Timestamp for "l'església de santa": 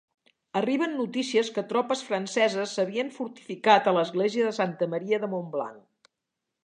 3.99-4.89